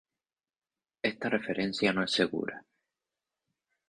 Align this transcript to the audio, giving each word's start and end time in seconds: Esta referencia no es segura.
Esta 1.03 1.29
referencia 1.29 1.93
no 1.93 2.03
es 2.03 2.09
segura. 2.11 2.65